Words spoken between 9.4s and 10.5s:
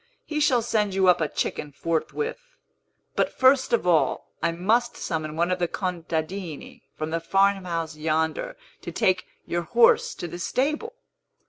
your horse to the